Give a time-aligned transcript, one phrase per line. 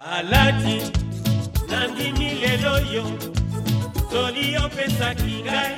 [0.00, 0.78] alati
[1.68, 3.04] nandimi lelo yo
[4.10, 5.74] toli opesaki ngai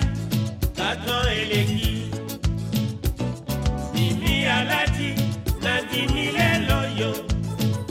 [0.77, 2.11] baton eleki.
[3.95, 5.09] Mimi alati
[5.65, 7.13] nandimi lelo yo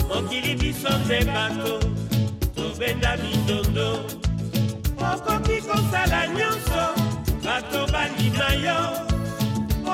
[0.07, 1.79] mokili biso nde bato
[2.55, 3.89] tobenda mindondo
[5.09, 6.83] okoki kosala nyonso
[7.43, 8.79] bato bandima yo.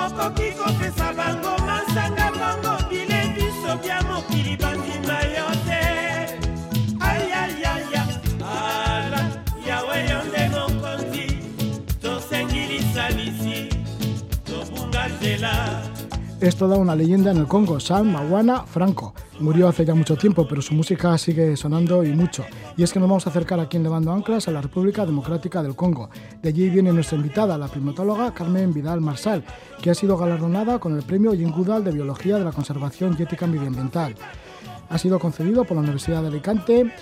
[0.04, 5.05] Okoki kopesa bango masanga bongo bile biso bya mokili bandima
[16.40, 19.16] Es toda una leyenda en el Congo, Sam Mawana Franco.
[19.40, 22.46] Murió hace ya mucho tiempo, pero su música sigue sonando y mucho.
[22.78, 25.64] Y es que nos vamos a acercar aquí en Levando Anclas a la República Democrática
[25.64, 26.12] del Congo.
[26.44, 29.44] De allí viene nuestra invitada, la primatóloga Carmen Vidal Marsal,
[29.82, 33.48] que ha sido galardonada con el premio Goodall de Biología de la Conservación y Ética
[33.48, 34.14] Medioambiental.
[34.90, 36.94] Ha sido concedido por la Universidad de Alicante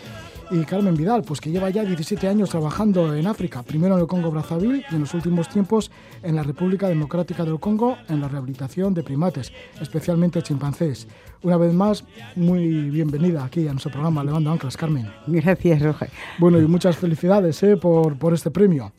[0.51, 4.07] y Carmen Vidal, pues que lleva ya 17 años trabajando en África, primero en el
[4.07, 5.91] Congo Brazzaville y en los últimos tiempos
[6.21, 11.07] en la República Democrática del Congo en la rehabilitación de primates, especialmente chimpancés.
[11.41, 12.03] Una vez más,
[12.35, 15.11] muy bienvenida aquí a nuestro programa Levando Anclas, Carmen.
[15.27, 16.07] Gracias, Roja.
[16.39, 17.77] Bueno, y muchas felicidades ¿eh?
[17.77, 18.93] por, por este premio.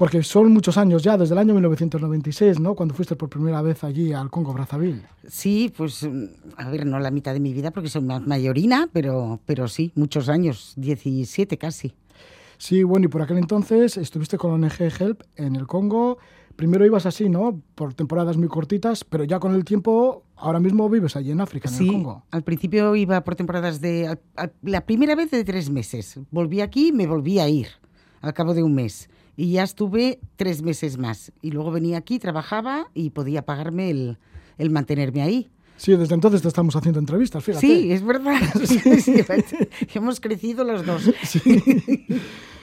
[0.00, 2.74] Porque son muchos años ya, desde el año 1996, ¿no?
[2.74, 5.02] Cuando fuiste por primera vez allí al Congo Brazzaville.
[5.28, 6.08] Sí, pues
[6.56, 9.92] a ver, no la mitad de mi vida porque soy más mayorina, pero, pero sí,
[9.94, 11.92] muchos años, 17 casi.
[12.56, 16.16] Sí, bueno, y por aquel entonces estuviste con ONG Help en el Congo.
[16.56, 17.60] Primero ibas así, ¿no?
[17.74, 21.68] Por temporadas muy cortitas, pero ya con el tiempo, ahora mismo vives allí en África,
[21.68, 22.22] en sí, el Congo.
[22.30, 24.08] al principio iba por temporadas de...
[24.08, 26.18] a- a- la primera vez de tres meses.
[26.30, 27.66] Volví aquí y me volví a ir
[28.22, 29.10] al cabo de un mes.
[29.40, 31.32] Y ya estuve tres meses más.
[31.40, 34.18] Y luego venía aquí, trabajaba y podía pagarme el,
[34.58, 35.48] el mantenerme ahí.
[35.78, 37.66] Sí, desde entonces te estamos haciendo entrevistas, fíjate.
[37.66, 38.38] Sí, es verdad.
[38.66, 39.14] Sí,
[39.94, 41.10] hemos crecido los dos.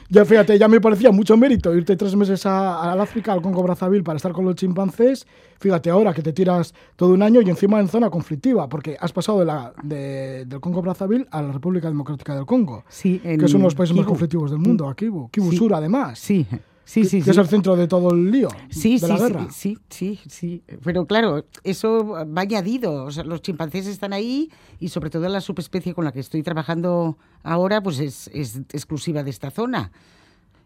[0.09, 4.03] Ya fíjate, ya me parecía mucho mérito irte tres meses al África, al Congo Brazzaville,
[4.03, 5.27] para estar con los chimpancés.
[5.59, 9.11] Fíjate ahora que te tiras todo un año y encima en zona conflictiva, porque has
[9.11, 13.33] pasado de la, de- del Congo Brazzaville a la República Democrática del Congo, Sí, que
[13.35, 15.57] es uno de los países más conflictivos del mundo, a Kivu Sí.
[15.57, 16.19] Sur además.
[16.19, 16.45] Sí,
[16.87, 17.17] sí, sí.
[17.19, 17.29] que sí.
[17.31, 19.47] es el centro de todo el lío Sí, de sí, la sí, guerra.
[19.51, 20.63] sí, sí, sí.
[20.83, 23.03] Pero claro, eso va añadido.
[23.03, 24.49] O sea, los chimpancés están ahí
[24.79, 29.23] y sobre todo la subespecie con la que estoy trabajando ahora, pues es, es exclusiva
[29.23, 29.91] de esta zona.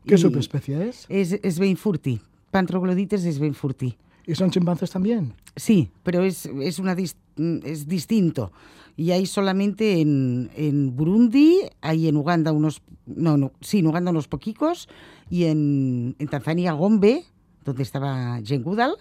[0.05, 1.05] ¿Qué Y subespecie es?
[1.09, 2.21] Es, es Beinfurti.
[2.51, 3.97] Pantroglodites es Beinfurti.
[4.27, 5.33] ¿Y son chimpancés también?
[5.55, 7.15] Sí, pero es, es, una dis-
[7.63, 8.51] es distinto.
[8.97, 14.11] Y hay solamente en, en Burundi, hay en Uganda unos, no, no, sí, en Uganda
[14.11, 14.89] unos poquicos,
[15.29, 17.23] y en, en Tanzania Gombe,
[17.63, 18.95] donde estaba Jane Goodall,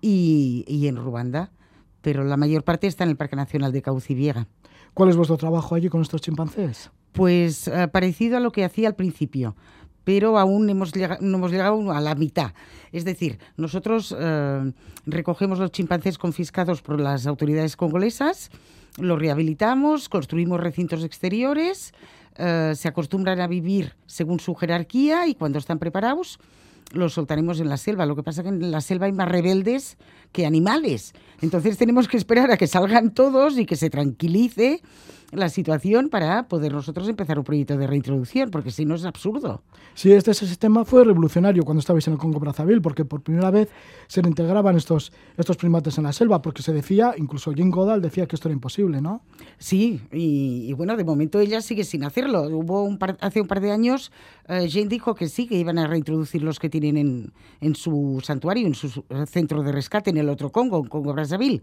[0.00, 1.50] y, y en Ruanda.
[2.00, 4.46] Pero la mayor parte está en el Parque Nacional de Cauciviega.
[4.94, 6.90] ¿Cuál es vuestro trabajo allí con estos chimpancés?
[7.12, 9.56] Pues eh, parecido a lo que hacía al principio,
[10.08, 12.52] pero aún no hemos llegado a la mitad.
[12.92, 14.72] Es decir, nosotros eh,
[15.04, 18.48] recogemos los chimpancés confiscados por las autoridades congolesas,
[18.96, 21.92] los rehabilitamos, construimos recintos exteriores,
[22.38, 26.38] eh, se acostumbran a vivir según su jerarquía y cuando están preparados
[26.94, 28.06] los soltaremos en la selva.
[28.06, 29.98] Lo que pasa que en la selva hay más rebeldes
[30.32, 31.12] que animales.
[31.42, 34.80] Entonces tenemos que esperar a que salgan todos y que se tranquilice
[35.30, 39.62] la situación para poder nosotros empezar un proyecto de reintroducción, porque si no es absurdo.
[39.94, 43.68] Sí, este sistema fue revolucionario cuando estabais en el Congo Brazzaville, porque por primera vez
[44.06, 48.26] se integraban estos, estos primates en la selva, porque se decía, incluso Jane Goodall decía
[48.26, 49.20] que esto era imposible, ¿no?
[49.58, 52.44] Sí, y, y bueno, de momento ella sigue sin hacerlo.
[52.44, 54.10] Hubo un par- hace un par de años,
[54.48, 58.22] eh, Jane dijo que sí, que iban a reintroducir los que tienen en, en su
[58.24, 61.62] santuario, en su su- centro de rescate en el otro Congo, en Congo Brazzaville,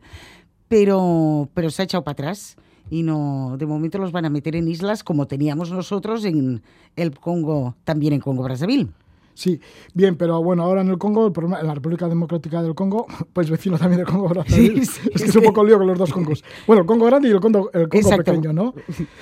[0.67, 2.57] pero, pero se ha echado para atrás.
[2.89, 6.61] Y no, de momento los van a meter en islas como teníamos nosotros en
[6.95, 8.89] el Congo, también en Congo Brazzaville.
[9.37, 9.59] Sí,
[9.93, 13.05] bien, pero bueno, ahora en el Congo, el problema- en la República Democrática del Congo,
[13.33, 14.85] pues vecino también del Congo Brazzaville.
[14.85, 16.41] Sí, sí, es que es un poco lío con los dos Congos.
[16.65, 18.73] Bueno, el Congo grande y el Congo, el Congo pequeño, ¿no?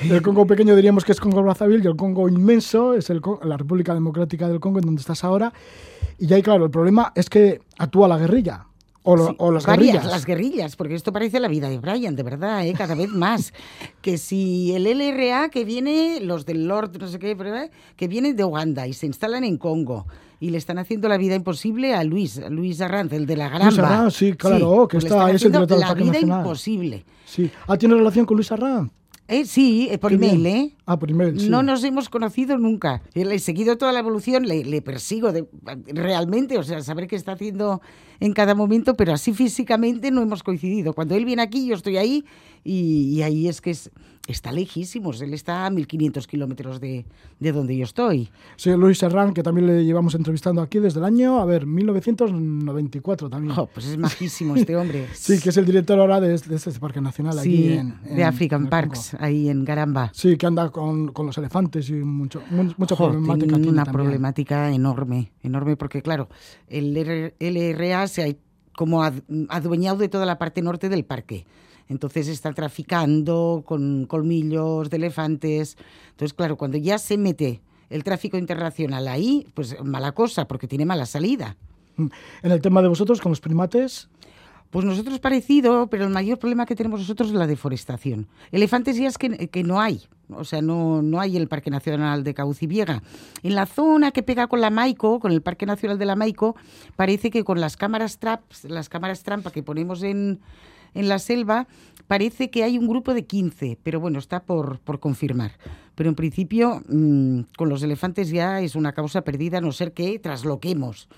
[0.02, 3.58] El Congo pequeño diríamos que es Congo Brazzaville y el Congo inmenso es el, la
[3.58, 5.52] República Democrática del Congo, en donde estás ahora.
[6.20, 8.68] Y ahí, claro, el problema es que actúa la guerrilla.
[9.06, 10.12] O, lo- Sí, o las varias, guerrillas.
[10.12, 12.74] las guerrillas, porque esto parece la vida de Brian, de verdad, ¿eh?
[12.74, 13.54] cada vez más.
[14.02, 17.72] que si el LRA que viene, los del Lord, no sé qué, ¿eh?
[17.98, 20.06] que vienen de Uganda y se instalan en Congo
[20.40, 23.50] y le están haciendo la vida imposible a Luis, a Luis Arranz, el de la
[23.50, 23.66] Gramba.
[23.68, 26.40] Luis Arranz, sí, claro, que pues le está- es el director del la vida Nacional.
[26.40, 27.06] imposible.
[27.26, 27.52] Sí.
[27.68, 28.90] Ah, ¿tiene relación con Luis Arranz?
[29.30, 30.56] Eh, sí, eh, por email, bien.
[30.56, 30.76] ¿eh?
[30.86, 31.50] Ah, por email, sí.
[31.50, 33.02] No nos hemos conocido nunca.
[33.14, 35.46] Le he seguido toda la evolución, le, le persigo de-
[35.88, 37.82] realmente, o sea, saber qué está haciendo
[38.20, 40.94] en cada momento, pero así físicamente no hemos coincidido.
[40.94, 42.26] Cuando él viene aquí, yo estoy ahí
[42.64, 43.92] y, ahí es que es,
[44.28, 45.22] está lejísimos.
[45.22, 47.06] Él está a 1.500 kilómetros de,
[47.40, 48.30] de, donde yo estoy.
[48.56, 53.30] Sí, Luis Serrán, que también le llevamos entrevistando aquí desde el año, a ver, 1994
[53.30, 53.56] también.
[53.74, 55.08] pues es majísimo este hombre.
[55.14, 59.16] sí, que es el director ahora de, este Parque Nacional sí, en, de African Parks,
[59.20, 60.12] ahí en Garamba.
[60.14, 62.42] Sí, que anda con, con los elefantes y mucho,
[62.78, 63.58] mucha problemática.
[63.58, 66.30] una problemática enorme, enorme, porque claro,
[66.68, 68.36] el LRA se ha
[68.76, 71.46] como adueñado de toda la parte norte del parque.
[71.88, 75.78] Entonces está traficando con colmillos de elefantes.
[76.12, 80.86] Entonces, claro, cuando ya se mete el tráfico internacional ahí, pues mala cosa, porque tiene
[80.86, 81.58] mala salida.
[81.98, 84.10] En el tema de vosotros con los primates.
[84.74, 88.28] Pues nosotros parecido, pero el mayor problema que tenemos nosotros es la deforestación.
[88.52, 92.24] Elefantes ya es que, que no hay, o sea, no, no hay el Parque Nacional
[92.24, 93.04] de Cauciviega.
[93.44, 96.56] En la zona que pega con la Maico, con el Parque Nacional de la Maico,
[96.96, 100.40] parece que con las cámaras traps, las cámaras trampa que ponemos en,
[100.96, 101.68] en la selva,
[102.08, 105.52] parece que hay un grupo de 15, pero bueno, está por, por confirmar.
[105.94, 109.94] Pero en principio, mm, con los elefantes ya es una causa perdida, a no ser
[109.94, 111.10] que trasloquemos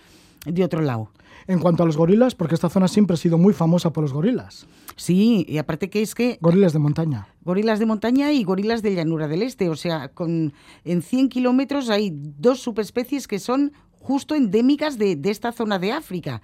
[0.45, 1.11] de otro lado.
[1.47, 4.13] En cuanto a los gorilas, porque esta zona siempre ha sido muy famosa por los
[4.13, 4.65] gorilas.
[4.95, 6.39] Sí, y aparte que es que...
[6.41, 7.27] Gorilas de montaña.
[7.43, 9.69] Gorilas de montaña y gorilas de llanura del este.
[9.69, 10.53] O sea, con,
[10.83, 15.91] en 100 kilómetros hay dos subespecies que son justo endémicas de, de esta zona de
[15.91, 16.41] África.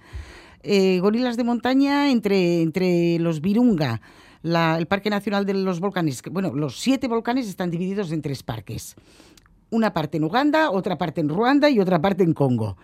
[0.62, 4.00] Eh, gorilas de montaña entre, entre los Virunga,
[4.44, 6.22] el Parque Nacional de los Volcanes.
[6.30, 8.94] Bueno, los siete volcanes están divididos en tres parques.
[9.70, 12.76] Una parte en Uganda, otra parte en Ruanda y otra parte en Congo.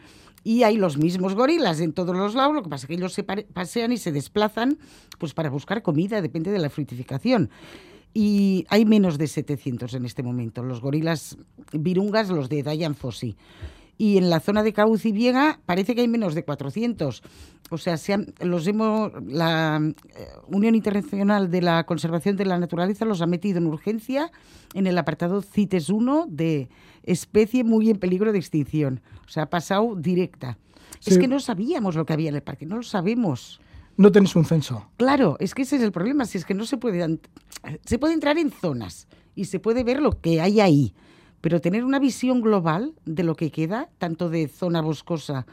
[0.44, 3.12] Y hay los mismos gorilas en todos los lados, lo que pasa es que ellos
[3.12, 4.78] se pasean y se desplazan
[5.18, 7.50] pues para buscar comida, depende de la fructificación.
[8.14, 11.36] Y hay menos de 700 en este momento, los gorilas
[11.72, 13.36] virungas, los de Dayan Fossi
[13.98, 17.22] y en la zona de Cauci Viega parece que hay menos de 400.
[17.70, 23.04] O sea, se los hemos, la eh, Unión Internacional de la Conservación de la Naturaleza
[23.04, 24.30] los ha metido en urgencia
[24.72, 26.68] en el apartado CITES 1 de
[27.10, 29.00] especie muy en peligro de extinción.
[29.26, 30.58] O sea, ha pasado directa.
[31.04, 33.60] Es que no sabíamos lo que había en el parque, no lo sabemos.
[33.96, 34.88] No tenéis un censo.
[34.96, 37.18] Claro, es que ese es el problema, si es que no se puede...
[37.84, 40.94] Se puede entrar en zonas y se puede ver lo que hay ahí
[41.40, 45.46] pero tener una visión global de lo que queda, tanto de zona boscosa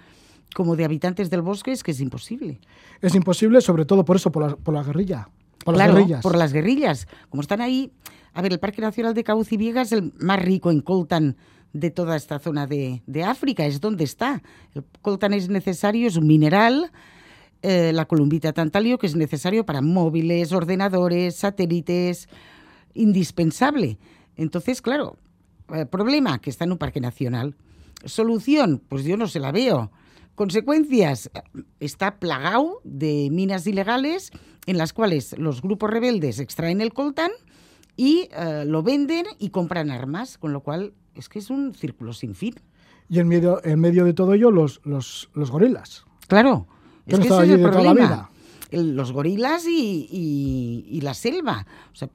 [0.53, 2.59] como de habitantes del bosque, es que es imposible.
[3.01, 5.29] Es imposible, sobre todo por eso, por la, por la guerrilla.
[5.63, 6.21] Por las guerrillas.
[6.21, 7.07] por las guerrillas.
[7.29, 7.91] Como están ahí,
[8.35, 11.37] a ver, el Parque Nacional de Cauciviega es el más rico en coltan
[11.71, 14.43] de toda esta zona de, África, es donde está.
[14.73, 16.91] El coltan es necesario, es un mineral,
[17.61, 22.27] eh, la columbita tantalio, que es necesario para móviles, ordenadores, satélites,
[22.93, 23.97] indispensable.
[24.35, 25.17] Entonces, claro,
[25.73, 27.55] eh, problema, que está en un parque nacional.
[28.03, 29.91] Solución, pues yo no se la veo.
[30.35, 31.31] Consecuencias,
[31.79, 34.31] está plagado de minas ilegales
[34.65, 37.31] en las cuales los grupos rebeldes extraen el coltán
[37.95, 42.13] y eh, lo venden y compran armas, con lo cual es que es un círculo
[42.13, 42.55] sin fin.
[43.09, 46.05] Y en medio, en medio de todo ello, los, los, los gorilas.
[46.27, 46.67] Claro,
[47.05, 48.29] es que ese es el problema.
[48.71, 51.67] los gorilas y, y, y, la selva.
[51.93, 52.09] O sea,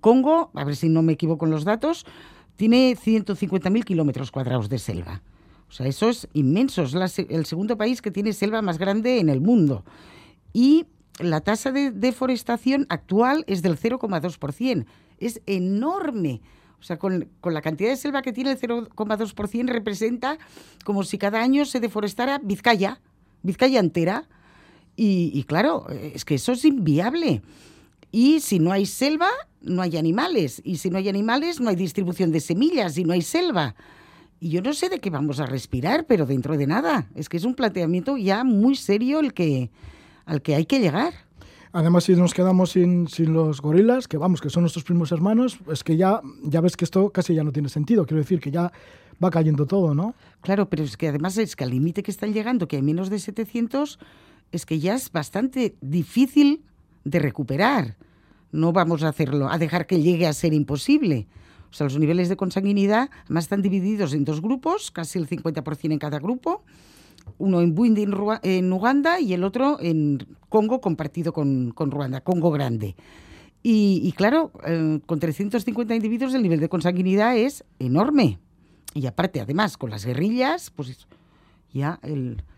[0.00, 2.06] Congo, a ver si no me equivoco en los datos,
[2.56, 5.22] tiene 150.000 kilómetros cuadrados de selva.
[5.68, 6.82] O sea, eso es inmenso.
[6.82, 9.84] Es el segundo país que tiene selva más grande en el mundo.
[10.52, 10.86] Y
[11.18, 14.84] la tasa de deforestación actual es del 0,2%.
[15.20, 16.40] Es enorme.
[16.80, 20.38] O sea, con, la cantidad de selva que tiene el 0,2% representa
[20.84, 23.00] como si cada año se deforestara Vizcaya,
[23.42, 24.28] Vizcaya entera.
[24.96, 27.42] Y, y claro, es que eso es inviable.
[28.12, 29.28] Y si no hay selva,
[29.60, 30.60] no hay animales.
[30.64, 33.74] Y si no hay animales, no hay distribución de semillas y no hay selva.
[34.40, 37.08] Y yo no sé de qué vamos a respirar, pero dentro de nada.
[37.14, 39.70] Es que es un planteamiento ya muy serio que,
[40.24, 41.12] al que hay que llegar.
[41.72, 45.84] Además, si nos quedamos sin, los gorilas, que vamos, que son nuestros primos hermanos, es
[45.84, 48.06] que ya, ya ves que esto casi ya no tiene sentido.
[48.06, 48.72] Quiero decir que ya
[49.22, 50.14] va cayendo todo, ¿no?
[50.40, 53.08] Claro, pero es que además es que al límite que están llegando, que hay menos
[53.08, 54.00] de 700,
[54.50, 56.64] es que ya es bastante difícil
[57.04, 57.96] de recuperar.
[58.50, 61.28] No vamos a hacerlo, a dejar que llegue a ser imposible.
[61.70, 65.92] O sea, los niveles de consanguinidad además están divididos en dos grupos, casi el 50%
[65.92, 66.64] en cada grupo.
[67.38, 68.06] Uno en Buindi,
[68.42, 72.96] en, Uganda, y el otro en Congo, compartido con, Ruanda, Congo grande.
[73.62, 78.38] Y, claro, eh, con 350 individuos el nivel de consanguinidad es enorme.
[78.94, 81.06] Y aparte, además, con las guerrillas, pues
[81.72, 82.00] ya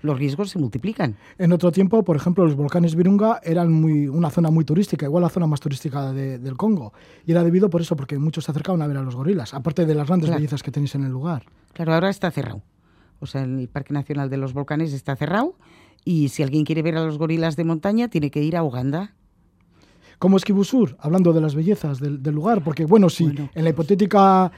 [0.01, 1.17] los riesgos se multiplican.
[1.39, 5.23] En otro tiempo, por ejemplo, los volcanes Virunga eran muy, una zona muy turística, igual
[5.23, 6.93] la zona más turística del Congo.
[7.27, 9.85] Y era debido por eso, porque muchos se acercaban a ver a los gorilas, aparte
[9.87, 11.45] de las grandes bellezas que tenéis en el lugar.
[11.73, 12.63] Claro, ahora está cerrado.
[13.23, 15.55] O sea, el Parque Nacional de los Volcanes está cerrado
[16.05, 19.15] Y si alguien quiere ver a los gorilas de montaña, tiene que ir a Uganda.
[20.19, 20.97] ¿Cómo es Kibusur?
[21.01, 23.51] Hablando de las bellezas del, del lugar, porque bueno, si Bueno.
[23.55, 24.53] en la hipotética,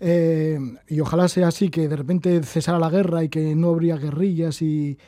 [0.00, 0.58] eh,
[0.88, 4.62] y ojalá sea así, que de repente cesara la guerra y que no habría guerrillas
[4.62, 4.98] y,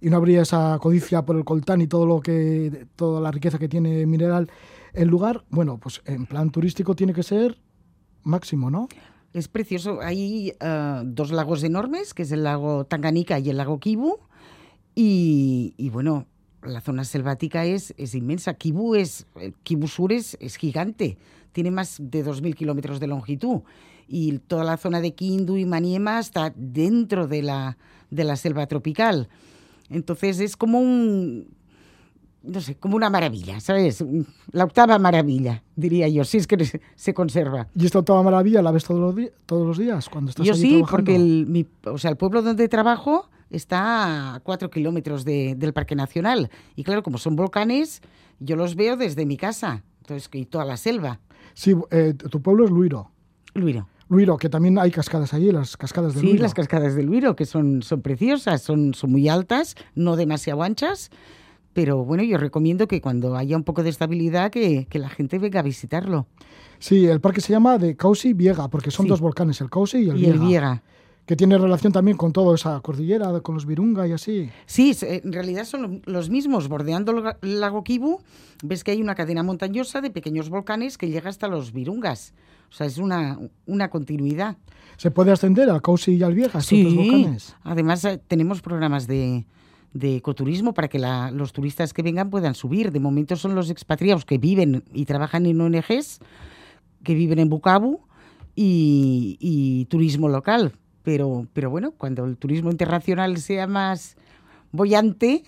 [0.00, 3.58] y no habría esa codicia por el coltán y todo lo que, toda la riqueza
[3.58, 4.48] que tiene mineral,
[4.92, 7.58] el lugar, bueno, pues en plan turístico tiene que ser
[8.22, 8.88] máximo, ¿no?
[9.32, 10.00] Es precioso.
[10.00, 14.18] Hay eh, dos lagos enormes, que es el lago Tanganica y el lago Kibu.
[14.94, 16.26] Y, bueno,
[16.62, 18.54] la zona selvática es, es inmensa.
[18.54, 19.52] Kibu, es, eh,
[19.86, 21.18] Sur es, es gigante.
[21.52, 23.60] Tiene más de 2.000 kilómetros de longitud.
[24.08, 27.76] Y toda la zona de Kindu y Maniema está dentro de la,
[28.10, 29.28] de la selva tropical.
[29.90, 31.48] Entonces es como un,
[32.48, 34.04] no sé, como una maravilla, ¿sabes?
[34.52, 37.68] La octava maravilla, diría yo, si es que se- se conserva.
[37.74, 40.62] Y esta octava maravilla la ves todos los, todos los días cuando estás Yo allí
[40.62, 40.90] sí, trabajando?
[40.90, 45.72] porque el, mi- o sea, el pueblo donde trabajo está a cuatro kilómetros de- del
[45.72, 46.50] Parque Nacional.
[46.76, 48.02] Y claro, como son volcanes,
[48.40, 49.84] yo los veo desde mi casa.
[50.00, 51.20] Entonces, y toda la selva.
[51.54, 53.10] Sí, eh, tu pueblo es Luiro.
[53.54, 53.88] Luiro.
[54.10, 56.42] Luiro, que también hay cascadas allí, las cascadas de Sí, Luiro.
[56.42, 61.10] las cascadas del Luiro, que son, son preciosas, son, son muy altas, no demasiado anchas.
[61.80, 65.38] Pero bueno, yo recomiendo que cuando haya un poco de estabilidad, que, que la gente
[65.38, 66.26] venga a visitarlo.
[66.80, 69.10] Sí, el parque se llama de Causi Viega, porque son Sí.
[69.10, 70.34] dos volcanes, el Causi y el y Viega.
[70.34, 70.82] el Viega.
[71.24, 74.50] Que tiene relación también con toda esa cordillera, con los Virunga y así.
[74.66, 76.68] Sí, eh, en realidad son lo- los mismos.
[76.68, 78.18] Bordeando el, lago Kibu,
[78.64, 82.34] ves que hay una cadena montañosa de pequeños volcanes que llega hasta los Virungas.
[82.70, 84.56] O sea, es una, una continuidad.
[84.96, 87.54] ¿Se puede ascender al Causi y al Viega, estos dos volcanes?
[87.62, 89.44] además eh, tenemos programas de,
[89.92, 90.98] de ecoturismo para que
[91.32, 92.92] los turistas que vengan puedan subir.
[92.92, 96.20] De momento son los expatriados que viven y trabajan en ONGs,
[97.02, 98.00] que viven en Bukavu
[98.54, 100.72] y, y turismo local.
[101.02, 104.16] Pero, pero bueno, cuando el turismo internacional sea más
[104.72, 105.44] bollante,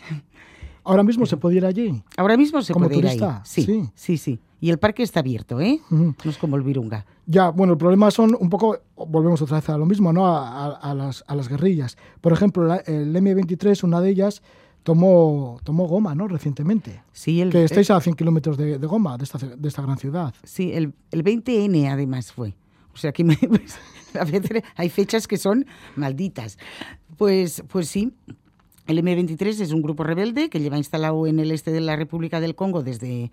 [0.84, 2.02] Ahora mismo se puede ir allí.
[2.16, 3.36] Ahora mismo se ¿Como puede ir turista?
[3.36, 3.42] ahí.
[3.44, 3.90] Sí, Sí.
[3.94, 5.80] sí, sí, Y el parque está abierto, ¿eh?
[5.90, 6.14] Ujú.
[6.24, 7.06] No es como el Virunga.
[7.26, 10.26] Ya, bueno, el problema son un poco, volvemos otra vez a lo mismo, ¿no?
[10.26, 11.96] A, a- a las, a las guerrillas.
[12.20, 14.42] Por ejemplo, la- el M23, una de ellas,
[14.82, 16.26] tomó, tomó goma, ¿no?
[16.28, 17.02] Recientemente.
[17.12, 19.98] Sí, el, Que estáis a 100 kilómetros de, de goma, de esta, de esta gran
[19.98, 20.34] ciudad.
[20.42, 22.54] sí, el, el 20N además fue.
[22.92, 23.78] O sea que me- pues,
[24.18, 25.64] a veces hay fechas que son
[25.96, 26.58] malditas.
[27.16, 28.12] Pues, pues sí,
[28.90, 32.40] el M23 es un grupo rebelde que lleva instalado en el este de la República
[32.40, 33.30] del Congo desde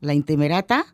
[0.00, 0.86] la Intemerata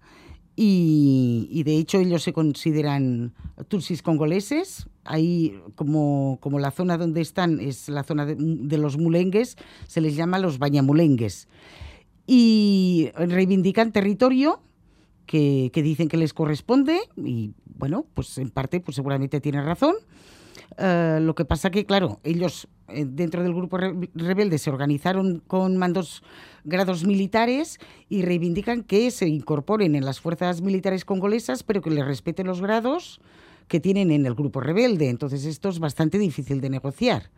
[0.60, 3.32] y, de hecho ellos se consideran
[3.68, 4.88] tutsis congoleses.
[5.04, 10.16] Ahí, como, como la zona donde están es la zona de, los mulengues, se les
[10.16, 11.46] llama los bañamulengues.
[12.26, 14.60] Y reivindican territorio
[15.26, 19.94] que, dicen que les corresponde y bueno, pues en parte pues seguramente tienen razón.
[20.76, 25.76] Eh, lo que pasa que, claro, ellos dentro del grupo re- rebelde se organizaron con
[25.76, 26.22] mandos
[26.64, 27.78] grados militares
[28.08, 32.60] y reivindican que se incorporen en las fuerzas militares congolesas, pero que les respeten los
[32.60, 33.20] grados
[33.68, 35.08] que tienen en el grupo rebelde.
[35.08, 37.30] Entonces esto es bastante difícil de negociar.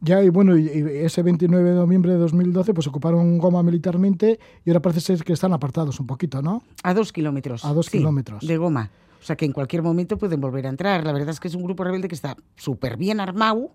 [0.00, 4.70] Ya, y bueno, y ese 29 de noviembre de 2012, pues ocuparon goma militarmente y
[4.70, 6.62] ahora parece ser que están apartados un poquito, ¿no?
[6.82, 7.64] A dos kilómetros.
[7.64, 8.46] A dos sí, kilómetros.
[8.46, 8.90] De goma.
[9.18, 11.02] O sea que en cualquier momento pueden volver a entrar.
[11.04, 13.70] La verdad es que es un grupo rebelde que está súper bien armado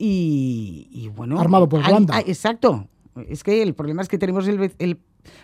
[0.00, 1.38] y, y bueno...
[1.38, 2.16] Armado por Ruanda.
[2.16, 2.86] hay- exacto.
[3.28, 4.98] Es que el problema es que tenemos el, el-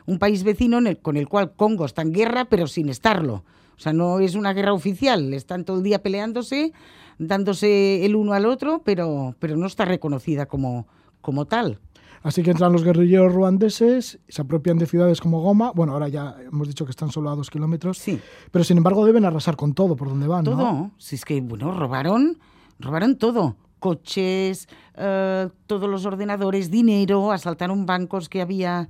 [0.07, 3.45] un país vecino en el- con el cual Congo está en guerra, pero sin estarlo.
[3.77, 5.35] O sea, no es una guerra oficial.
[5.35, 6.73] Están todo el día peleándose,
[7.19, 10.87] dándose el uno al otro, pero, pero no está reconocida como,
[11.21, 11.79] como tal.
[12.23, 15.71] Así que entran los guerrilleros ruandeses, se apropian de ciudades como Goma.
[15.73, 17.99] Bueno, ahora ya hemos dicho que están solo a dos kilómetros.
[17.99, 18.19] Sí.
[18.51, 20.57] Pero sin embargo deben arrasar con todo por donde van, Todo.
[20.57, 20.91] ¿no?
[20.99, 22.39] Si es que, bueno, robaron,
[22.81, 23.57] robaron todo.
[23.79, 28.89] Coches, eh, todos los ordenadores, dinero, asaltaron bancos que había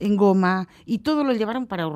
[0.00, 1.88] en Goma y todo lo llevaron para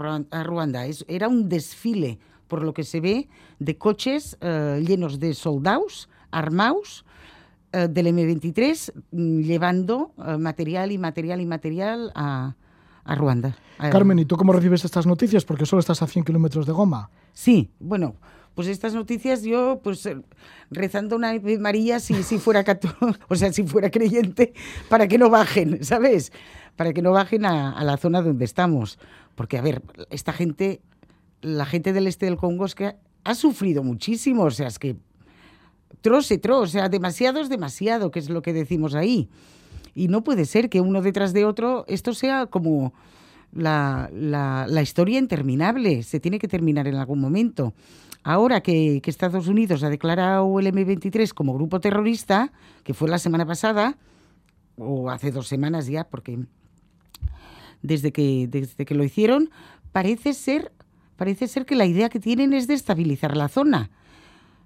[0.45, 0.87] Ruanda.
[0.87, 3.29] Es- era un desfile, por lo que se ve,
[3.59, 7.05] de coches eh, llenos de soldados, armados,
[7.73, 12.55] eh, del M23, mm, llevando material y material y material a,
[13.05, 13.57] a Ruanda.
[13.79, 15.45] A- Carmen, ¿y tú cómo recibes estas noticias?
[15.45, 17.11] Porque solo estás a 100 kilómetros de Goma.
[17.33, 18.15] Sí, bueno,
[18.59, 20.21] pues estas noticias yo, pues eh,
[20.69, 24.53] rezando una María si, si fuera católico, o sea, si fuera creyente,
[24.89, 26.33] para que no bajen, ¿sabes?
[26.75, 28.99] Para que no bajen a, la zona donde estamos.
[29.37, 30.83] Porque, a ver, esta gente,
[31.41, 34.97] la gente del este del Congo es que ha, sufrido muchísimo, o sea, es que
[36.01, 39.29] tros y tros, o sea, demasiado es demasiado, que es lo que decimos ahí.
[39.95, 42.93] Y no puede ser que uno detrás de otro, esto sea como
[43.53, 47.73] la- la historia interminable, se tiene que terminar en algún momento.
[48.23, 52.53] Ahora que, Estados Unidos ha declarado el M23 como grupo terrorista,
[52.85, 53.97] que fue la semana pasada,
[54.77, 56.39] o hace dos semanas ya, porque
[57.83, 59.51] desde que, desde que lo hicieron,
[59.93, 60.73] parece ser,
[61.17, 63.91] parece ser que la idea que tienen es de estabilizar la zona.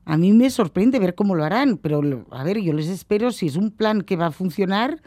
[0.05, 3.47] A mí me sorprende ver cómo lo harán, pero a ver, yo les espero, si
[3.47, 5.01] es un plan que va a funcionar,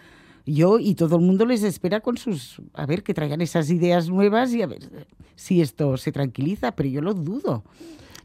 [0.46, 4.10] yo y todo el mundo les espera con sus, a ver, que traigan esas ideas
[4.10, 7.64] nuevas y a ver si esto se tranquiliza, pero yo lo dudo.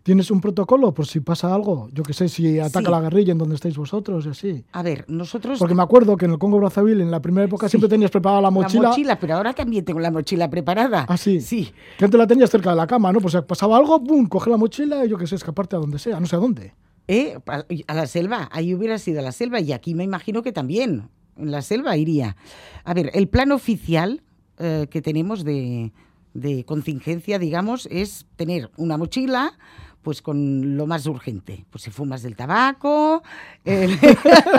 [0.02, 1.88] ¿Tienes un protocolo por si pasa algo?
[1.92, 2.90] Yo que sé, si ataca Sí.
[2.90, 4.64] la guerrilla en donde estáis vosotros y así.
[4.72, 5.58] A ver, nosotros...
[5.58, 7.72] Porque me acuerdo que en el Congo Brazzaville, en la primera época, Sí.
[7.72, 8.82] siempre tenías preparada la mochila.
[8.84, 11.04] La mochila, pero ahora también tengo la mochila preparada.
[11.06, 11.40] Ah, sí.
[11.42, 11.70] Sí.
[11.98, 13.20] Que antes la tenías cerca de la cama, ¿no?
[13.20, 14.26] Pues si pasaba algo, ¡pum!
[14.26, 16.72] Coge la mochila y yo que sé, escaparte a donde sea, no sé a dónde.
[17.06, 17.36] ¿Eh?
[17.46, 21.10] A a la selva, ahí hubiera sido la selva y aquí me imagino que también,
[21.36, 22.36] en la selva iría.
[22.84, 24.22] A ver, el plan oficial
[24.58, 25.92] eh, que tenemos de,
[26.34, 29.58] de contingencia, digamos, es tener una mochila
[30.02, 31.66] pues con lo más urgente.
[31.70, 33.22] Pues si fumas del tabaco...
[33.64, 33.98] el-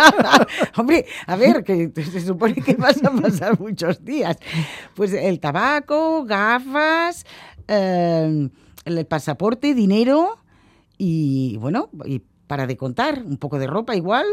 [0.77, 4.38] Hombre, a ver, que se supone que vas a pasar muchos días.
[4.95, 7.25] Pues el tabaco, gafas,
[7.67, 8.50] eh,
[8.86, 10.38] el pasaporte, dinero
[10.98, 14.25] y bueno, y para de contar, un poco de ropa igual,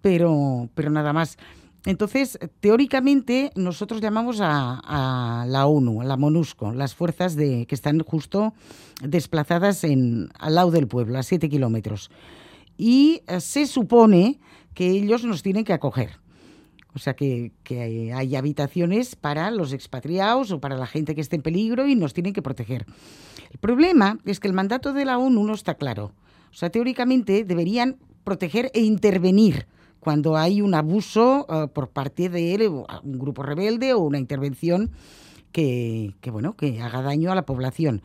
[0.00, 1.36] pero, pero nada más.
[1.86, 8.00] Entonces, teóricamente, nosotros llamamos a, la ONU, a la MONUSCO, las fuerzas de, que están
[8.00, 8.54] justo
[9.02, 12.10] desplazadas en, al lado del pueblo, a siete kilómetros.
[12.78, 14.40] Y eh, se supone
[14.72, 16.18] que ellos nos tienen que acoger.
[16.94, 21.20] O sea, que, que hay, hay habitaciones para los expatriados o para la gente que
[21.20, 22.86] esté en peligro y nos tienen que proteger.
[23.50, 26.12] El problema es que el mandato de la ONU no está claro.
[26.50, 29.66] O sea, teóricamente deberían proteger e intervenir
[30.04, 34.90] cuando hay un abuso eh, por parte de él, un grupo rebelde o una intervención
[35.50, 38.02] que, que, bueno, que haga daño a la población.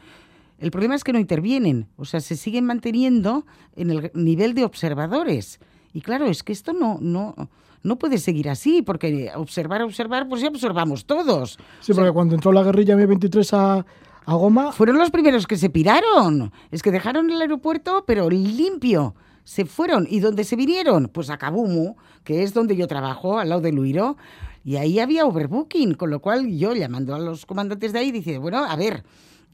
[0.59, 4.63] El problema es que no intervienen, o sea, se siguen manteniendo en el nivel de
[4.63, 5.59] observadores.
[5.93, 7.35] Y claro, es que esto no, no,
[7.83, 11.57] no puede seguir así, porque observar, observar, pues ya observamos todos.
[11.81, 13.85] Sí, O sea, porque cuando entró la guerrilla M23 a,
[14.25, 16.51] a Goma, fueron los primeros que se piraron.
[16.71, 19.15] Es que dejaron el aeropuerto, pero limpio.
[19.43, 20.07] Se fueron.
[20.09, 21.07] ¿Y dónde se vinieron?
[21.11, 24.17] Pues a Kabumu, que es donde yo trabajo, al lado de Luiro.
[24.63, 28.37] Y ahí había overbooking, con lo cual yo llamando a los comandantes de ahí, dice,
[28.37, 29.03] bueno, a ver,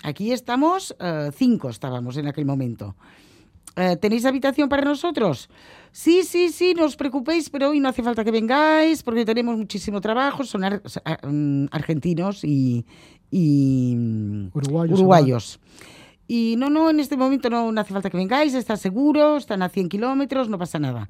[0.04, 2.95] aquí estamos, eh, cinco estábamos en aquel momento.
[3.78, 5.50] Eh, ¿Tenéis habitación para nosotros?
[5.91, 9.58] Sí, sí, sí, no os preocupéis, pero hoy no hace falta que vengáis porque tenemos
[9.58, 10.43] muchísimo trabajo.
[10.43, 10.82] Son ar-
[11.24, 12.86] mm, argentinos y,
[13.32, 15.60] y, mm, Uruguayos, uruguayos.
[16.28, 19.62] Y no, no, en este momento no, no hace falta que vengáis, está seguro, están
[19.62, 21.08] a 100 kilómetros, no pasa nada.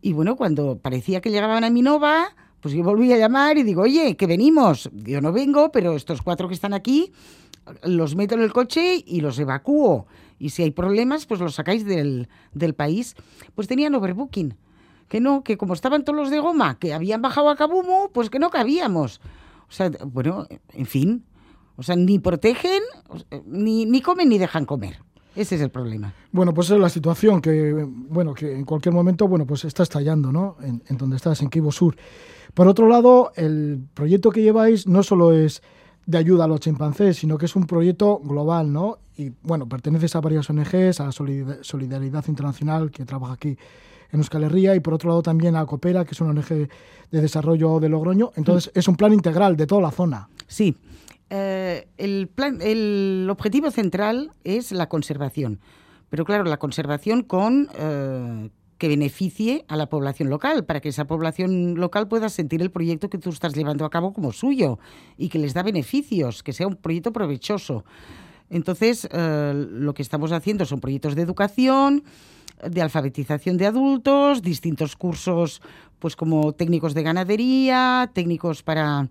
[0.00, 3.82] Y bueno, cuando parecía que llegaban a Minova, pues yo volví a llamar y digo,
[3.82, 4.90] oye, que venimos.
[4.92, 7.12] Yo no vengo, pero estos cuatro que están aquí,
[7.84, 10.06] los meto en el coche y los evacúo.
[10.38, 13.14] Y si hay problemas, pues los sacáis del, del país.
[13.54, 14.56] Pues tenían overbooking.
[15.08, 18.30] Que no, que como estaban todos los de goma, que habían bajado a Kabumo, pues
[18.30, 19.20] que no cabíamos.
[19.68, 21.24] O sea, bueno, en fin.
[21.76, 22.82] O sea, ni protegen,
[23.46, 24.96] ni, ni comen ni dejan comer.
[25.34, 26.12] Ese es el problema.
[26.30, 30.30] bueno, pues es la situación que, bueno, que en cualquier momento, bueno, pues está estallando,
[30.30, 30.56] ¿no?
[30.62, 31.96] En, en donde estás, en Kibo Sur.
[32.52, 35.62] Por otro lado, el proyecto que lleváis no solo es
[36.04, 38.98] de ayuda a los chimpancés, sino que es un proyecto global, ¿no?
[39.16, 43.56] Y bueno, perteneces a varias ONGs, a Solid- Solidaridad Internacional, que trabaja aquí
[44.10, 46.68] en Euskal Herria, y por otro lado también a Coopera, que es una ONG de
[47.22, 48.32] desarrollo de Logroño.
[48.36, 50.28] Entonces, es un plan integral de toda la zona.
[50.46, 50.76] Sí.
[51.34, 55.60] Eh, el, plan, el objetivo central es la conservación.
[56.10, 61.06] Pero claro, la conservación con eh, que beneficie a la población local, para que esa
[61.06, 64.78] población local pueda sentir el proyecto que tú estás llevando a cabo como suyo
[65.16, 67.86] y que les da beneficios, que sea un proyecto provechoso.
[68.50, 72.04] Entonces, eh, lo que estamos haciendo son proyectos de educación,
[72.62, 75.62] de alfabetización de adultos, distintos cursos,
[75.98, 79.08] pues como técnicos de ganadería, técnicos para,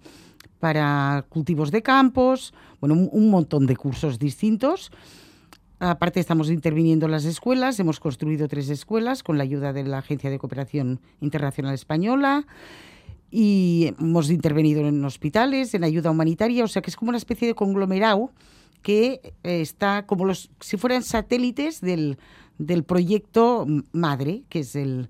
[0.62, 4.92] para cultivos de campos, bueno, un, montón de cursos distintos.
[5.80, 9.98] Aparte estamos interviniendo en las escuelas, hemos construido tres escuelas con la ayuda de la
[9.98, 12.46] Agencia de Cooperación Internacional Española
[13.32, 17.48] y hemos intervenido en hospitales, en ayuda humanitaria, o sea que es como una especie
[17.48, 18.32] de conglomerado
[18.84, 22.20] que eh, está como los si fueran satélites del,
[22.60, 25.10] del proyecto madre, que es el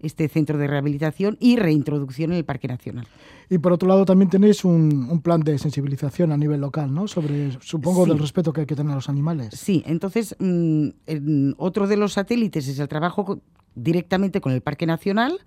[0.00, 3.06] este centro de rehabilitación y reintroducción en el Parque Nacional.
[3.48, 7.08] Y por otro lado también tenéis un, un plan de sensibilización a nivel local, ¿no?
[7.08, 8.10] Sobre, supongo, Sí.
[8.10, 9.48] del respeto que hay que tener a los animales.
[9.54, 13.40] Sí, entonces mm, en- otro de los satélites es el trabajo
[13.74, 15.38] directamente con el Parque Nacional,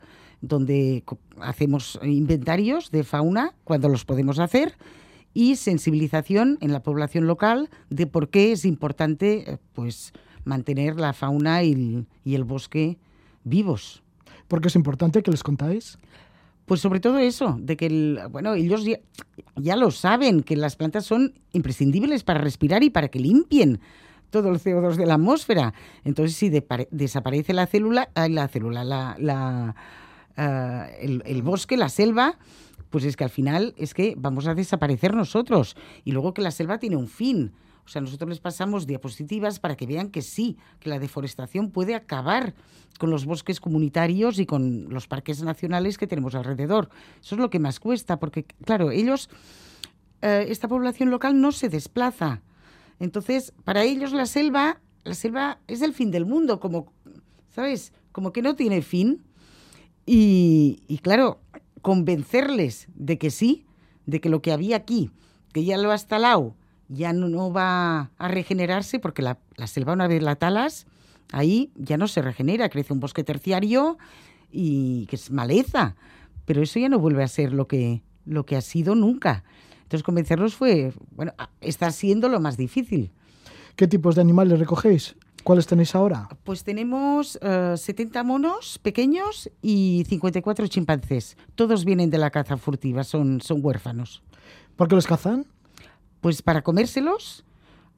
[0.42, 1.04] donde
[1.42, 4.76] hacemos inventarios de fauna cuando los podemos hacer
[5.34, 10.14] y sensibilización en la población local de por qué es importante eh, pues
[10.46, 12.98] mantener la fauna y el, y el bosque
[13.44, 14.04] vivos.
[14.48, 15.98] Porque es importante que les contáis.
[16.66, 18.84] Pues sobre todo eso, de que, el, bueno, ellos
[19.56, 23.80] ya, lo saben, que las plantas son imprescindibles para respirar y para que limpien
[24.30, 25.74] todo el CO2 de la atmósfera.
[26.04, 29.76] Entonces, si de, desaparece la célula, la célula, la, la
[30.38, 32.38] uh, el, el bosque, la selva,
[32.90, 35.78] pues es que al final es que vamos a desaparecer nosotros.
[36.04, 37.54] Y luego que la selva tiene un fin.
[37.88, 41.96] O sea, nosotros les pasamos diapositivas para que vean que sí, que la deforestación puede
[41.96, 42.54] acabar
[43.00, 46.90] con los bosques comunitarios y con los parques nacionales que tenemos alrededor.
[47.22, 49.30] Eso es lo que más cuesta, porque, claro, ellos,
[50.22, 52.42] eh, esta población local no se desplaza.
[53.00, 56.92] Entonces, para ellos la selva, la selva es el fin del mundo, como,
[57.56, 57.94] ¿sabes?
[58.12, 59.24] Como que no tiene fin.
[60.06, 61.40] Y, y claro,
[61.82, 63.66] convencerles de que sí,
[64.06, 65.10] de que lo que había aquí,
[65.54, 66.54] que ya lo ha instalado,
[66.90, 70.88] ya no, no va a regenerarse porque la, la, selva una vez la talas,
[71.32, 73.98] ahí ya no se regenera, crece un bosque terciario
[74.52, 75.96] y que es maleza,
[76.46, 79.44] pero eso ya no vuelve a ser lo que, lo que ha sido nunca.
[79.84, 83.12] Entonces convencerlos fue, bueno, está siendo lo más difícil.
[83.76, 85.16] ¿Qué tipos de animales recogéis?
[85.44, 86.28] ¿Cuáles tenéis ahora?
[86.44, 91.38] Pues tenemos uh, 70 monos pequeños y 54 chimpancés.
[91.56, 94.24] Todos vienen de la caza furtiva, son, son huérfanos.
[94.76, 95.46] ¿Por qué los cazan?
[96.22, 97.46] Pues para comérselos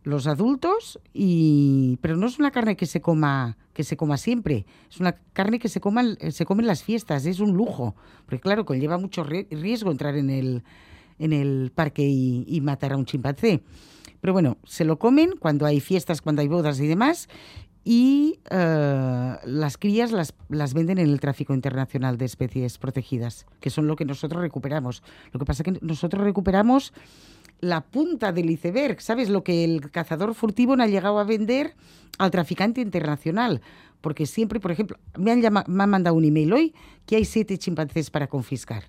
[0.03, 4.65] los adultos y pero no es una carne que se coma que se coma siempre.
[4.89, 7.95] Es una carne que se coma se come en las fiestas es un lujo.
[8.25, 10.63] Porque claro conlleva mucho riesgo entrar en el
[11.17, 13.61] en el parque y, matar a un chimpancé.
[14.21, 17.29] Pero bueno se lo comen cuando hay fiestas cuando hay bodas y demás
[17.85, 23.69] y uh, las crías las, las venden en el tráfico internacional de especies protegidas que
[23.69, 25.01] son lo que nosotros recuperamos.
[25.31, 26.93] Lo que pasa que nosotros recuperamos
[27.61, 29.29] la punta del iceberg, ¿sabes?
[29.29, 31.75] Lo que el cazador furtivo no ha llegado a vender
[32.17, 33.61] al traficante internacional.
[34.01, 36.73] Porque siempre, por ejemplo, me han, llamado, mandado un email hoy
[37.05, 38.85] que hay siete chimpancés para confiscar.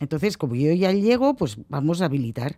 [0.00, 2.56] Entonces, como yo ya llego, pues vamos a habilitar.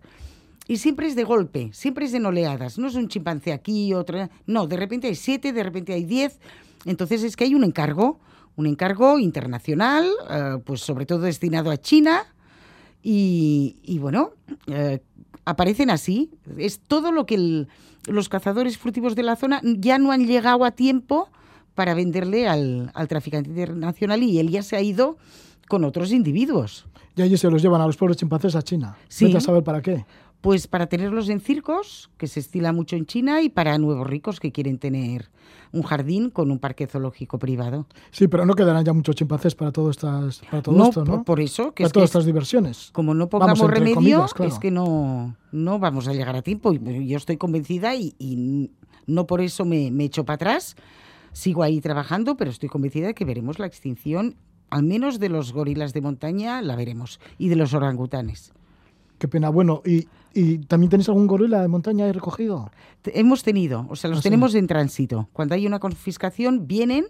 [0.69, 2.79] Y siempre es de golpe, siempre es en oleadas.
[2.79, 4.29] No es un chimpancé aquí, otro.
[4.47, 6.39] No, de repente hay siete, de repente hay diez.
[6.85, 8.21] Entonces es que hay un encargo,
[8.55, 12.23] un encargo internacional, uh, pues sobre todo destinado a China.
[13.03, 14.33] Y, y bueno,
[14.69, 14.99] uh,
[15.45, 16.31] aparecen así.
[16.59, 17.69] Es todo lo que el,
[18.07, 21.29] los cazadores furtivos de la zona ya no han llegado a tiempo
[21.75, 25.17] para venderle al, al, traficante internacional y él ya se ha ido
[25.69, 26.87] con otros individuos.
[27.17, 28.97] Y allí se los llevan a los pobres chimpancés a China.
[29.09, 29.27] Sí.
[29.27, 30.05] Vete a saber para qué.
[30.41, 34.41] Pues para tenerlos en circos, que se estila mucho en China, y para nuevos ricos
[34.41, 35.31] que quieren tener
[35.73, 37.87] un jardín con un parque zoológico privado.
[38.11, 41.17] Sí, pero no quedarán ya muchos chimpancés para todo, estas, para todo no, esto, ¿no?
[41.17, 42.91] Por, por eso, que para es todas que estas diversiones.
[42.93, 44.53] Como no pongamos Vamos, remedio, comillas, claro.
[44.53, 46.73] es que no, no vamos a llegar a tiempo.
[46.73, 48.71] Y Yo estoy convencida y, y
[49.07, 50.77] no por eso me, me echo para atrás.
[51.33, 54.37] Sigo ahí trabajando, pero estoy convencida de que veremos la extinción,
[54.71, 58.53] al menos de los gorilas de montaña, la veremos, y de los orangutanes.
[59.21, 59.51] Qué pena.
[59.51, 62.71] Bueno, ¿y, y también tenéis algún gorila de montaña recogido?
[63.05, 64.29] Hemos tenido, o sea, los ¿Ah, sí?
[64.31, 65.29] tenemos en tránsito.
[65.35, 67.05] Cuando hay una confiscación, vienen,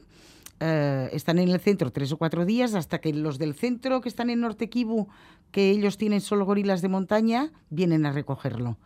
[0.58, 4.08] eh, están en el centro tres o cuatro días, hasta que los del centro que
[4.08, 5.06] están en Norte Kivu,
[5.52, 8.76] que ellos tienen solo gorilas de montaña, vienen a recogerlo.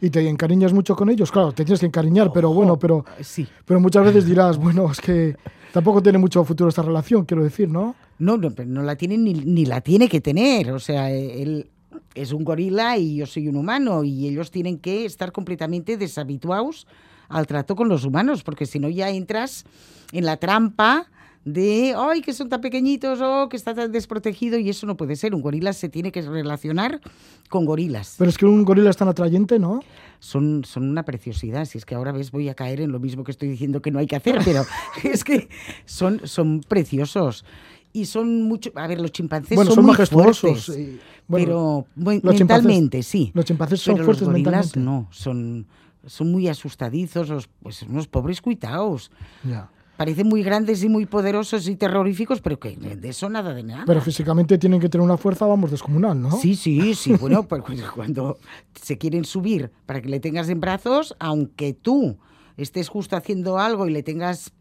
[0.00, 1.30] ¿Y te encariñas mucho con ellos?
[1.30, 3.46] Claro, te tienes que encariñar, pero bueno, pero, Sí.
[3.64, 5.36] pero muchas veces dirás, bueno, es que
[5.72, 7.94] tampoco tiene mucho futuro esta relación, quiero decir, ¿no?
[8.18, 10.72] No, no, pero no la tiene ni, ni la tiene que tener.
[10.72, 11.70] O sea, él
[12.14, 16.86] es un gorila y yo soy un humano y ellos tienen que estar completamente deshabituados
[17.28, 19.64] al trato con los humanos, porque si no ya entras
[20.12, 21.08] en la trampa
[21.44, 25.16] de, ay, que son tan pequeñitos o que está tan desprotegido y eso no puede
[25.16, 25.34] ser.
[25.34, 27.00] Un gorila se tiene que relacionar
[27.48, 28.14] con gorilas.
[28.18, 29.80] Pero es que un gorila es tan atrayente, ¿no?
[30.20, 31.64] Son, son una preciosidad.
[31.64, 33.90] Si es que ahora ves, voy a caer en lo mismo que estoy diciendo que
[33.90, 34.64] no hay que hacer, pero
[35.02, 35.48] es que
[35.84, 37.44] son, son preciosos.
[37.92, 38.70] Y son mucho.
[38.74, 40.64] A ver, los chimpancés bueno, son, son muy majestuosos.
[40.64, 43.30] fuertes, y, bueno, pero los mentalmente sí.
[43.34, 44.80] Los chimpancés son pero fuertes los gorilas mentalmente.
[44.80, 45.66] no, son,
[46.06, 49.10] son muy asustadizos, los- pues unos pobres cuitados.
[49.44, 49.70] Ya.
[49.98, 53.84] Parecen muy grandes y muy poderosos y terroríficos, pero que de eso nada de nada.
[53.86, 56.30] Pero físicamente tienen que tener una fuerza, vamos, descomunal, ¿no?
[56.32, 57.12] Sí, sí, sí.
[57.14, 57.62] Bueno, pues
[57.94, 58.38] cuando
[58.80, 62.16] se quieren subir para que le tengas en brazos, aunque tú
[62.56, 64.52] estés justo haciendo algo y le tengas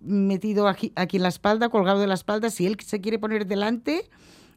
[0.00, 3.46] metido aquí, aquí en la espalda, colgado de la espalda, si él se quiere poner
[3.46, 4.08] delante,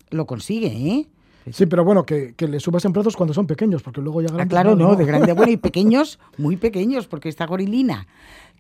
[0.10, 1.08] lo consigue, ¿eh?
[1.52, 4.28] Sí, pero bueno, que, que le subas en brazos cuando son pequeños, porque luego ya
[4.30, 4.50] Ah, grandes.
[4.54, 5.34] claro, no, de grande.
[5.34, 8.08] Bueno, y pequeños, muy pequeños, porque esta gorilina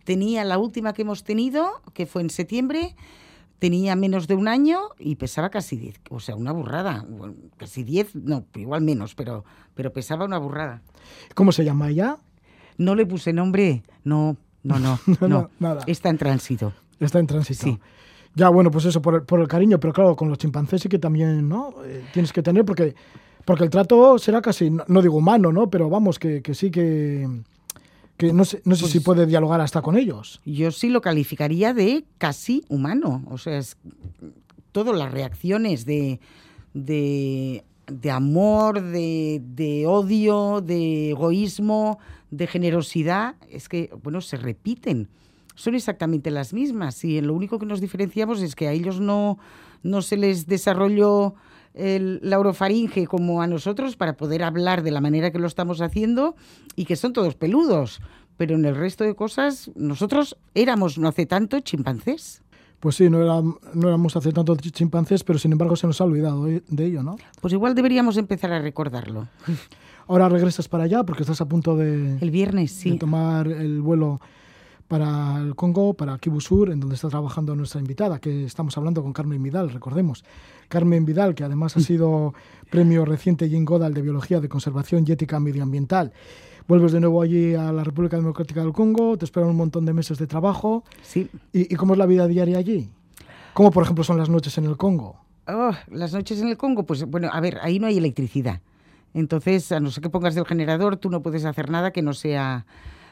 [0.04, 2.96] tenía la última que hemos tenido, que fue en septiembre,
[3.60, 7.84] tenía menos de un año y pesaba casi 10, o sea, una burrada, bueno, casi
[7.84, 10.82] 10, no, igual menos, pero, pero pesaba una burrada.
[11.36, 12.18] ¿Cómo se llama ella?
[12.78, 15.84] No le puse nombre, no, no, no, No, no, nada.
[15.88, 16.74] está en tránsito.
[17.00, 17.64] Está en tránsito.
[17.66, 17.80] Sí.
[18.36, 20.90] Ya, bueno, pues eso, por el, por el cariño, pero claro, con los chimpancés sí
[20.90, 21.74] que también, ¿no?
[21.84, 22.96] Eh, tienes que tener, porque,
[23.44, 25.70] porque el trato será casi, no, no digo humano, ¿no?
[25.70, 27.28] Pero vamos, que, que sí que,
[28.16, 30.40] que no sé, no sé Pues- si puede dialogar hasta con ellos.
[30.46, 33.24] Yo sí lo calificaría de casi humano.
[33.30, 33.76] O sea, es
[34.72, 36.22] todas las reacciones de,
[36.74, 42.00] de, de amor, de, de odio, de egoísmo,
[42.32, 45.10] de generosidad, es que, bueno, se repiten.
[45.54, 49.38] Son exactamente las mismas y lo único que nos diferenciamos es que a ellos no,
[49.84, 51.36] no se les desarrolló
[51.74, 55.82] el, la orofaringe como a nosotros para poder hablar de la manera que lo estamos
[55.82, 56.36] haciendo
[56.76, 58.02] y que son todos peludos.
[58.38, 62.42] Pero en el resto de cosas, nosotros éramos no hace tanto chimpancés.
[62.82, 63.42] Pues sí, no, era-
[63.74, 66.86] no éramos hace tanto ch- chimpancés, pero sin embargo se nos ha olvidado de de
[66.86, 67.16] ello, ¿no?
[67.40, 69.28] Pues igual deberíamos empezar a recordarlo.
[70.08, 72.98] Ahora regresas para allá porque estás a punto de, El viernes, de sí.
[72.98, 74.20] tomar el vuelo
[74.88, 79.02] para el Congo, para Kivu Sur, en donde está trabajando nuestra invitada, que estamos hablando
[79.02, 80.26] con Carmen Vidal, recordemos.
[80.68, 82.34] Carmen Vidal, que además ha sido
[82.70, 86.12] premio reciente Jane Goddard de Biología de Conservación y Ética Medioambiental.
[86.68, 89.94] Vuelves de nuevo allí a la República Democrática del Congo, te esperan un montón de
[89.94, 90.84] meses de trabajo.
[91.02, 91.30] Sí.
[91.52, 92.90] ¿Y, y cómo es la vida diaria allí?
[93.54, 95.18] ¿Cómo, por ejemplo, son las noches en el Congo?
[95.48, 98.62] Oh, las noches en el Congo, pues bueno, a ver, ahí no hay electricidad.
[99.14, 102.14] Entonces, a no ser que pongas el generador, tú no puedes hacer nada que no
[102.14, 102.66] sea,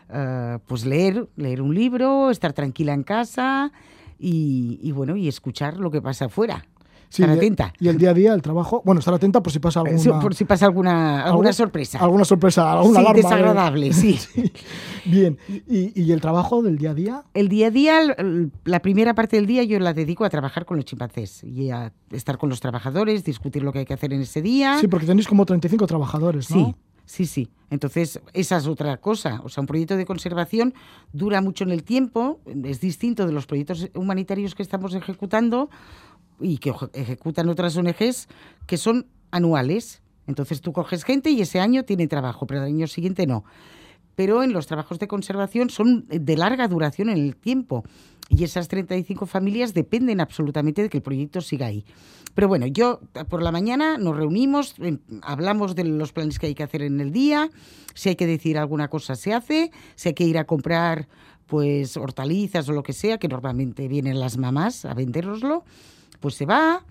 [0.10, 3.74] eh, pues leer, leer un libro, estar tranquila en casa
[4.18, 6.66] y, y, bueno, y escuchar lo que pasa afuera.
[7.10, 7.74] Estar atenta.
[7.80, 10.20] Y el día a día, el trabajo, bueno, estar atenta por si pasa Eh, alguna,
[10.20, 12.00] Por si pasa alguna, alguna alguna- sorpresa.
[12.00, 13.20] Alguna sorpresa, alguna Sí, alarma.
[13.20, 13.24] ¿eh?
[13.24, 14.20] desagradable, sí.
[15.06, 17.24] Bien, ¿Y, y el trabajo del día a día?
[17.34, 18.00] El día a día,
[18.66, 21.92] la primera parte del día yo la dedico a trabajar con los chimpancés y a
[22.12, 24.78] estar con los trabajadores, discutir lo que hay que hacer en ese día.
[24.80, 26.58] Sí, porque tenéis como 35 trabajadores, ¿no?
[26.68, 27.50] Sí, sí, sí.
[27.72, 29.42] Entonces, esa es otra cosa.
[29.44, 30.74] O sea, un proyecto de conservación
[31.14, 35.70] dura mucho en el tiempo, es distinto de los proyectos humanitarios que estamos ejecutando
[36.42, 38.28] y que ejecutan otras ONGs
[38.68, 40.02] que son anuales.
[40.28, 43.44] Entonces, tú coges gente y ese año tiene trabajo, pero el año siguiente no.
[44.16, 47.84] Pero en los trabajos de conservación son de larga duración en el tiempo.
[48.30, 51.84] Y esas 35 familias dependen absolutamente de que el proyecto siga ahí.
[52.36, 56.56] Pero bueno, yo por la mañana nos reunimos, em, hablamos de los planes que hay
[56.56, 57.50] que hacer en el día,
[57.96, 61.08] si hay que decir alguna cosa se hace, si hay que ir a comprar
[61.48, 65.64] pues hortalizas o lo que sea, que normalmente vienen las mamás a vendéroslo,
[66.20, 66.84] pues se va.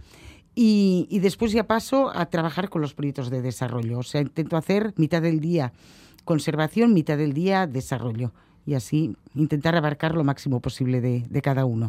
[0.55, 3.99] Y, y después ya paso a trabajar con los proyectos de desarrollo.
[4.01, 5.73] O sea, intento hacer mitad del día
[6.25, 8.33] conservación, mitad del día desarrollo.
[8.67, 11.89] Y así intentar abarcar lo máximo posible de, de cada uno.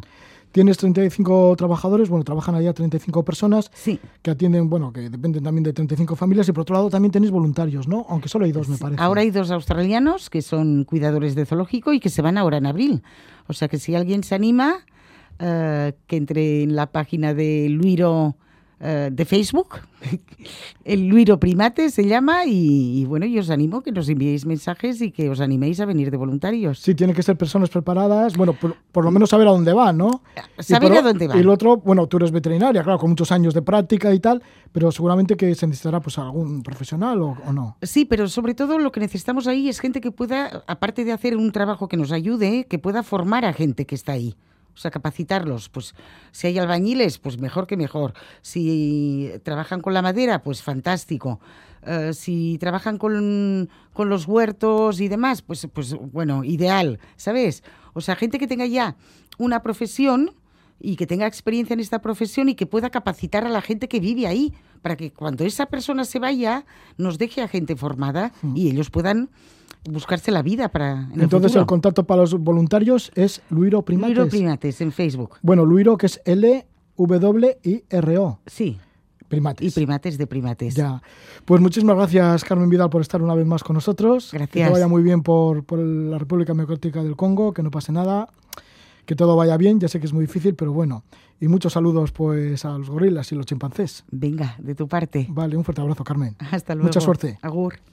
[0.51, 3.99] Tienes 35 trabajadores, bueno, trabajan allá 35 personas Sí.
[4.21, 7.31] que atienden, bueno, que dependen también de 35 familias y por otro lado también tenéis
[7.31, 8.05] voluntarios, ¿no?
[8.09, 9.01] Aunque solo hay dos, me parece.
[9.01, 12.65] Ahora hay dos australianos que son cuidadores de zoológico y que se van ahora en
[12.65, 13.03] abril.
[13.47, 14.77] O sea que si alguien se anima,
[15.39, 18.35] eh, que entre en la página de Luiro
[18.81, 19.75] eh, de Facebook,
[20.85, 25.01] el Luiro Primate se llama, y, y bueno, yo os animo que nos enviéis mensajes
[25.01, 26.79] y que os animéis a venir de voluntarios.
[26.79, 29.97] Sí, tienen que ser personas preparadas, bueno, por, por lo menos saber a dónde van,
[29.97, 30.21] ¿no?
[30.57, 31.37] Y Saber por a dónde van.
[31.37, 34.41] Y el otro, bueno, tú eres veterinaria, claro, con muchos años de práctica y tal,
[34.71, 37.75] pero seguramente que se necesitará pues algún profesional o, o no.
[37.81, 41.35] Sí, pero sobre todo lo que necesitamos ahí es gente que pueda, aparte de hacer
[41.35, 44.37] un trabajo que nos ayude, que pueda formar a gente que está ahí.
[44.73, 45.69] O sea, capacitarlos.
[45.69, 45.93] Pues
[46.31, 48.13] si hay albañiles, pues mejor que mejor.
[48.41, 51.39] Si trabajan con la madera, pues fantástico.
[51.83, 57.63] Eh, si trabajan con, con los huertos y demás, pues, pues bueno, ideal, ¿sabes?
[57.93, 58.95] O sea, gente que tenga ya
[59.37, 60.35] una profesión
[60.79, 63.99] y que tenga experiencia en esta profesión y que pueda capacitar a la gente que
[63.99, 66.65] vive ahí, para que cuando esa persona se vaya,
[66.97, 69.29] nos deje a gente formada y ellos puedan
[69.89, 74.15] buscarse la vida para en Entonces el contacto para los voluntarios es Luiro Primates.
[74.15, 75.37] Luiro Primates en Facebook.
[75.41, 78.39] Bueno, Luiro que es L-W-I-R-O.
[78.45, 78.77] Sí,
[79.29, 79.67] Primates.
[79.67, 80.75] y primates de primates.
[80.75, 81.01] Ya.
[81.45, 84.31] Pues muchísimas gracias, Carmen Vidal, por estar una vez más con nosotros.
[84.31, 84.67] Que Gracias.
[84.67, 88.27] te vaya muy bien por, por la República Democrática del Congo, que no pase nada,
[89.09, 89.79] que todo vaya bien.
[89.79, 91.03] Ya sé que es muy difícil, pero bueno.
[91.41, 94.05] Y muchos saludos pues a los gorilas y los chimpancés.
[94.11, 95.25] Venga, de tu parte.
[95.31, 96.35] Vale, un fuerte abrazo, Carmen.
[96.51, 96.89] Hasta luego.
[96.89, 97.39] Mucha suerte.
[97.41, 97.79] Agur.